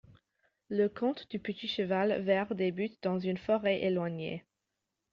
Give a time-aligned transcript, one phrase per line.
[0.69, 4.43] Le conte du petit cheval vert débute dans une forêt éloignée.